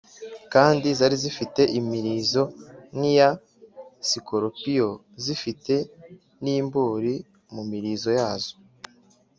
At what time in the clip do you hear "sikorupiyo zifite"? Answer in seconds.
4.09-5.75